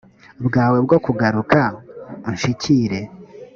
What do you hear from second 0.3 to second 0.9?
bwawe